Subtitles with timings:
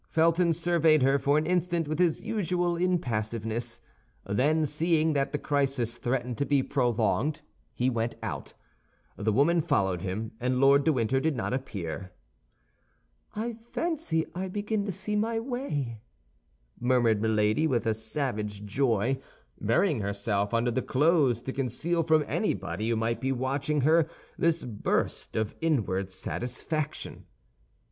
[0.09, 3.79] Felton surveyed her for an instant with his usual impassiveness;
[4.25, 7.41] then, seeing that the crisis threatened to be prolonged,
[7.75, 8.55] he went out.
[9.15, 12.13] The woman followed him, and Lord de Winter did not appear.
[13.35, 16.01] "I fancy I begin to see my way,"
[16.79, 19.21] murmured Milady, with a savage joy,
[19.59, 24.63] burying herself under the clothes to conceal from anybody who might be watching her this
[24.63, 27.27] burst of inward satisfaction.